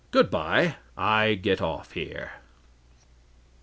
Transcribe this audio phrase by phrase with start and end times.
[0.09, 2.31] Good by: I get off here."